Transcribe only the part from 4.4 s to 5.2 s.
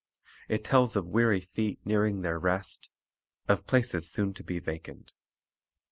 be vacant.